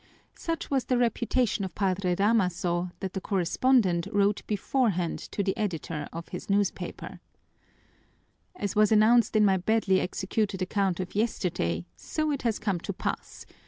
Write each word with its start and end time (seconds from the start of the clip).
Such 0.33 0.71
was 0.71 0.85
the 0.85 0.97
reputation 0.97 1.63
of 1.63 1.75
Padre 1.75 2.15
Damaso 2.15 2.89
that 3.01 3.13
the 3.13 3.21
correspondent 3.21 4.07
wrote 4.11 4.41
beforehand 4.47 5.19
to 5.29 5.43
the 5.43 5.55
editor 5.55 6.09
of 6.11 6.29
his 6.29 6.49
newspaper: 6.49 7.19
"As 8.55 8.75
was 8.75 8.91
announced 8.91 9.35
in 9.35 9.45
my 9.45 9.57
badly 9.57 9.99
executed 10.01 10.59
account 10.63 10.99
of 10.99 11.13
yesterday, 11.13 11.85
so 11.95 12.31
it 12.31 12.41
has 12.41 12.57
come 12.57 12.79
to 12.79 12.93
pass. 12.93 13.45